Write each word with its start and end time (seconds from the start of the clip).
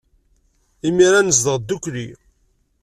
Imir-a, 0.87 1.19
nezdeɣ 1.21 1.57
ddukkli. 1.59 2.07